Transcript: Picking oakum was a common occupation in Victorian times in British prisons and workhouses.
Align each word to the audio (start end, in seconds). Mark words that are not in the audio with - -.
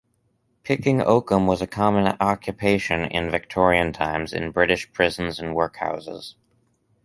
Picking 0.63 0.97
oakum 0.99 1.45
was 1.45 1.61
a 1.61 1.67
common 1.67 2.17
occupation 2.19 3.01
in 3.01 3.29
Victorian 3.29 3.93
times 3.93 4.33
in 4.33 4.49
British 4.49 4.91
prisons 4.91 5.37
and 5.39 5.53
workhouses. 5.53 6.35